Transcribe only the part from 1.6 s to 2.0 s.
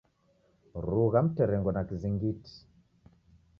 na